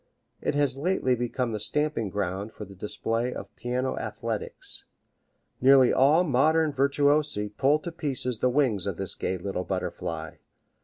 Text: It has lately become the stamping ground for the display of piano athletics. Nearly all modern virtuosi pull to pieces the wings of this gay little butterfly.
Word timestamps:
It 0.41 0.55
has 0.55 0.79
lately 0.79 1.13
become 1.13 1.51
the 1.51 1.59
stamping 1.59 2.09
ground 2.09 2.53
for 2.53 2.65
the 2.65 2.73
display 2.73 3.31
of 3.31 3.55
piano 3.55 3.99
athletics. 3.99 4.83
Nearly 5.61 5.93
all 5.93 6.23
modern 6.23 6.73
virtuosi 6.73 7.49
pull 7.49 7.77
to 7.77 7.91
pieces 7.91 8.39
the 8.39 8.49
wings 8.49 8.87
of 8.87 8.97
this 8.97 9.13
gay 9.13 9.37
little 9.37 9.63
butterfly. 9.63 10.37